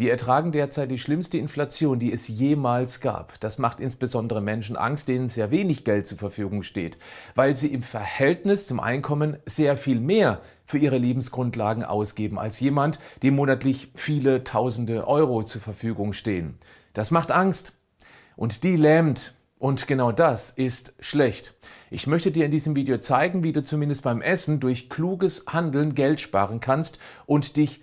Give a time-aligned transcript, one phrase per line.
[0.00, 3.38] Wir ertragen derzeit die schlimmste Inflation, die es jemals gab.
[3.40, 6.96] Das macht insbesondere Menschen Angst, denen sehr wenig Geld zur Verfügung steht,
[7.34, 12.98] weil sie im Verhältnis zum Einkommen sehr viel mehr für ihre Lebensgrundlagen ausgeben als jemand,
[13.22, 16.56] dem monatlich viele tausende Euro zur Verfügung stehen.
[16.94, 17.74] Das macht Angst
[18.36, 19.34] und die lähmt.
[19.58, 21.58] Und genau das ist schlecht.
[21.90, 25.94] Ich möchte dir in diesem Video zeigen, wie du zumindest beim Essen durch kluges Handeln
[25.94, 27.82] Geld sparen kannst und dich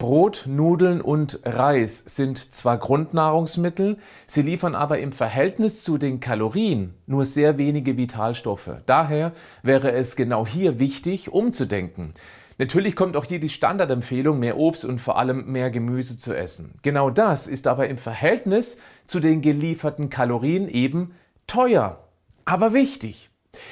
[0.00, 6.94] Brot, Nudeln und Reis sind zwar Grundnahrungsmittel, sie liefern aber im Verhältnis zu den Kalorien
[7.06, 8.70] nur sehr wenige Vitalstoffe.
[8.86, 9.32] Daher
[9.62, 12.14] wäre es genau hier wichtig, umzudenken.
[12.56, 16.72] Natürlich kommt auch hier die Standardempfehlung, mehr Obst und vor allem mehr Gemüse zu essen.
[16.80, 21.14] Genau das ist aber im Verhältnis zu den gelieferten Kalorien eben
[21.46, 22.08] teuer,
[22.46, 23.30] aber wichtig.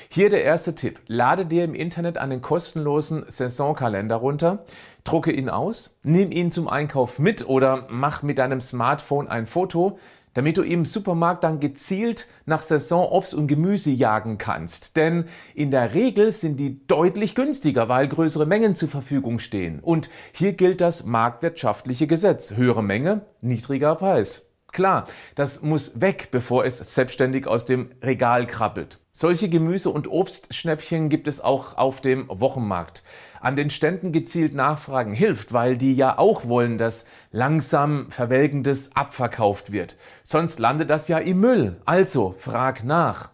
[0.08, 1.00] Hier der erste Tipp.
[1.06, 4.64] Lade dir im Internet einen kostenlosen Saisonkalender runter,
[5.08, 9.98] drucke ihn aus, nimm ihn zum Einkauf mit oder mach mit deinem Smartphone ein Foto,
[10.34, 14.96] damit du im Supermarkt dann gezielt nach Saison Obst und Gemüse jagen kannst.
[14.96, 19.80] Denn in der Regel sind die deutlich günstiger, weil größere Mengen zur Verfügung stehen.
[19.80, 22.54] Und hier gilt das marktwirtschaftliche Gesetz.
[22.54, 24.47] Höhere Menge, niedriger Preis.
[24.72, 29.00] Klar, das muss weg, bevor es selbstständig aus dem Regal krabbelt.
[29.12, 33.02] Solche Gemüse- und Obstschnäppchen gibt es auch auf dem Wochenmarkt.
[33.40, 39.72] An den Ständen gezielt nachfragen hilft, weil die ja auch wollen, dass langsam Verwelkendes abverkauft
[39.72, 39.96] wird.
[40.22, 41.80] Sonst landet das ja im Müll.
[41.84, 43.30] Also frag nach.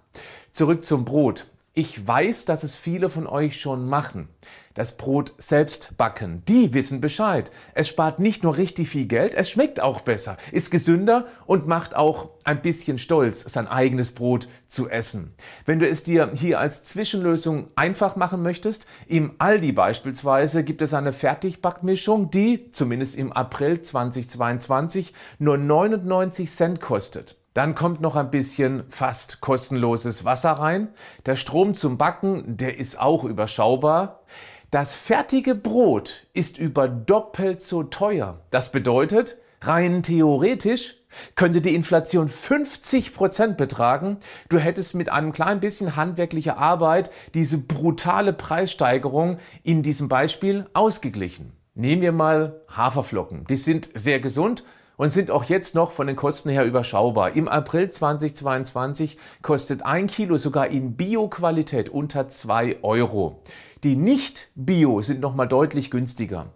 [0.53, 1.49] Zurück zum Brot.
[1.77, 4.29] Ich weiß, dass es viele von euch schon machen.
[4.75, 6.45] Das Brot selbst backen.
[6.47, 7.51] Die wissen Bescheid.
[7.75, 11.97] Es spart nicht nur richtig viel Geld, es schmeckt auch besser, ist gesünder und macht
[11.97, 15.35] auch ein bisschen stolz, sein eigenes Brot zu essen.
[15.67, 20.95] Wenn du es dir hier als Zwischenlösung einfach machen möchtest, im Aldi beispielsweise gibt es
[20.95, 27.37] eine Fertigbackmischung, die zumindest im April 2022 nur 99 Cent kostet.
[27.55, 30.89] Dann kommt noch ein bisschen fast kostenloses Wasser rein.
[31.25, 34.25] Der Strom zum Backen, der ist auch überschaubar.
[34.73, 38.41] Das fertige Brot ist über doppelt so teuer.
[38.51, 40.97] Das bedeutet, rein theoretisch
[41.37, 44.19] könnte die Inflation 50 Prozent betragen.
[44.49, 51.53] Du hättest mit einem kleinen bisschen handwerklicher Arbeit diese brutale Preissteigerung in diesem Beispiel ausgeglichen.
[51.77, 53.45] Nehmen wir mal Haferflocken.
[53.45, 54.65] Die sind sehr gesund
[54.97, 57.35] und sind auch jetzt noch von den Kosten her überschaubar.
[57.37, 63.43] Im April 2022 kostet ein Kilo sogar in Bio-Qualität unter zwei Euro.
[63.85, 66.47] Die Nicht-Bio sind nochmal deutlich günstiger.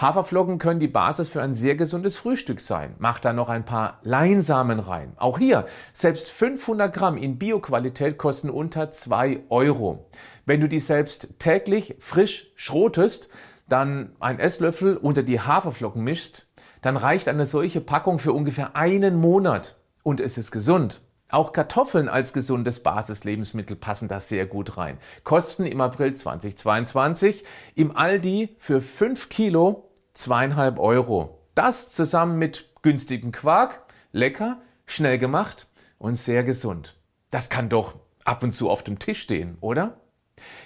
[0.00, 2.94] Haferflocken können die Basis für ein sehr gesundes Frühstück sein.
[2.98, 5.12] Mach da noch ein paar Leinsamen rein.
[5.18, 10.08] Auch hier, selbst 500 Gramm in Bio-Qualität kosten unter zwei Euro.
[10.46, 13.28] Wenn du die selbst täglich frisch schrotest,
[13.68, 16.47] dann ein Esslöffel unter die Haferflocken mischst,
[16.82, 21.02] dann reicht eine solche Packung für ungefähr einen Monat und es ist gesund.
[21.30, 24.96] Auch Kartoffeln als gesundes Basislebensmittel passen da sehr gut rein.
[25.24, 27.44] Kosten im April 2022
[27.74, 31.38] im Aldi für 5 Kilo zweieinhalb Euro.
[31.54, 35.68] Das zusammen mit günstigem Quark, lecker, schnell gemacht
[35.98, 36.96] und sehr gesund.
[37.30, 40.00] Das kann doch ab und zu auf dem Tisch stehen, oder?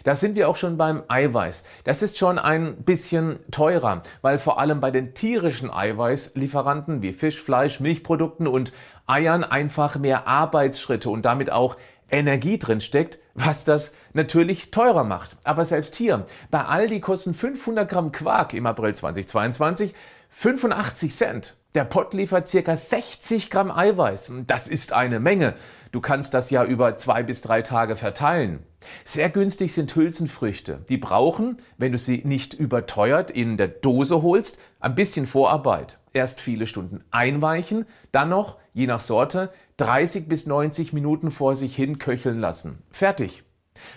[0.04, 1.64] Da sind wir auch schon beim Eiweiß.
[1.84, 7.42] Das ist schon ein bisschen teurer, weil vor allem bei den tierischen Eiweißlieferanten wie Fisch,
[7.42, 8.72] Fleisch, Milchprodukten und
[9.06, 11.76] Eiern einfach mehr Arbeitsschritte und damit auch
[12.10, 15.36] Energie drin steckt, was das natürlich teurer macht.
[15.44, 19.94] Aber selbst hier, bei Aldi kosten 500 Gramm Quark im April 2022
[20.28, 21.56] 85 Cent.
[21.74, 24.30] Der Pott liefert circa 60 Gramm Eiweiß.
[24.46, 25.54] Das ist eine Menge.
[25.90, 28.58] Du kannst das ja über zwei bis drei Tage verteilen.
[29.06, 30.84] Sehr günstig sind Hülsenfrüchte.
[30.90, 35.98] Die brauchen, wenn du sie nicht überteuert in der Dose holst, ein bisschen Vorarbeit.
[36.12, 41.74] Erst viele Stunden einweichen, dann noch, je nach Sorte, 30 bis 90 Minuten vor sich
[41.74, 42.82] hin köcheln lassen.
[42.90, 43.44] Fertig.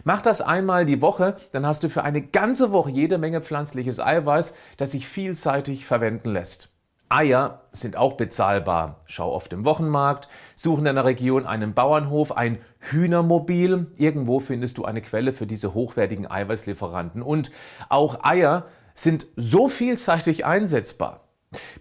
[0.05, 3.99] Mach das einmal die Woche, dann hast du für eine ganze Woche jede Menge pflanzliches
[3.99, 6.74] Eiweiß, das sich vielseitig verwenden lässt.
[7.15, 8.99] Eier sind auch bezahlbar.
[9.05, 10.27] Schau auf dem Wochenmarkt,
[10.57, 13.87] such in deiner Region einen Bauernhof, ein Hühnermobil.
[13.95, 17.21] Irgendwo findest du eine Quelle für diese hochwertigen Eiweißlieferanten.
[17.21, 17.51] Und
[17.87, 21.21] auch Eier sind so vielseitig einsetzbar.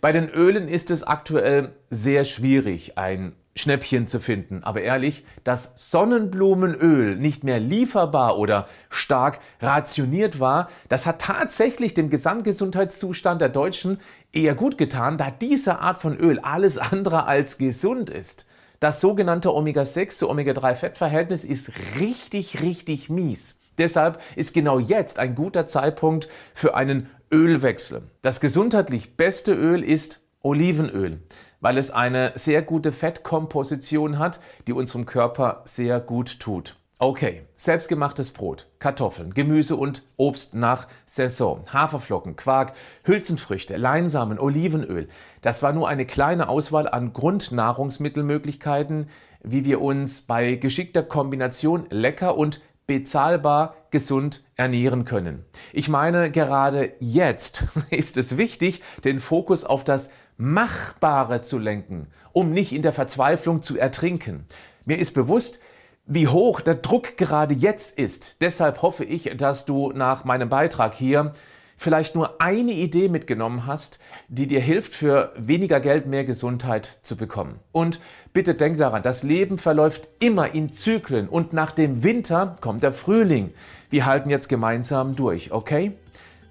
[0.01, 4.65] Bei den Ölen ist es aktuell sehr schwierig, ein Schnäppchen zu finden.
[4.65, 12.11] Aber ehrlich, dass Sonnenblumenöl nicht mehr lieferbar oder stark rationiert war, das hat tatsächlich dem
[12.11, 14.01] Gesamtgesundheitszustand der Deutschen
[14.33, 18.47] eher gut getan, da diese Art von Öl alles andere als gesund ist.
[18.81, 21.71] Das sogenannte Omega-6 zu Omega-3-Fettverhältnis ist
[22.01, 23.59] richtig, richtig mies.
[23.79, 28.03] Deshalb ist genau jetzt ein guter Zeitpunkt für einen Ölwechsel.
[28.23, 31.23] Das gesundheitlich beste Öl ist Olivenöl,
[31.65, 36.77] weil es eine sehr gute Fettkomposition hat, die unserem Körper sehr gut tut.
[36.99, 42.75] Okay, selbstgemachtes Brot, Kartoffeln, Gemüse und Obst nach Saison, Haferflocken, Quark,
[43.05, 45.09] Hülsenfrüchte, Leinsamen, Olivenöl.
[45.41, 49.09] Das war nur eine kleine Auswahl an Grundnahrungsmittelmöglichkeiten,
[49.43, 55.45] wie wir uns bei geschickter Kombination lecker und bezahlbar gesund ernähren können.
[55.73, 62.53] Ich meine, gerade jetzt ist es wichtig, den Fokus auf das Machbare zu lenken, um
[62.53, 64.47] nicht in der Verzweiflung zu ertrinken.
[64.85, 65.61] Mir ist bewusst,
[66.07, 68.43] wie hoch der Druck gerade jetzt ist.
[68.43, 71.33] Deshalb hoffe ich, dass du nach meinem Beitrag hier
[71.77, 73.99] vielleicht nur eine Idee mitgenommen hast,
[74.29, 77.59] die dir hilft, für weniger Geld mehr Gesundheit zu bekommen.
[77.73, 78.01] Und
[78.33, 82.93] bitte denk daran, das Leben verläuft immer in Zyklen und nach dem Winter kommt der
[82.93, 83.53] Frühling.
[83.91, 85.93] Wir halten jetzt gemeinsam durch, okay?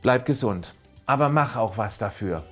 [0.01, 0.73] Bleib gesund,
[1.05, 2.43] aber mach auch was dafür.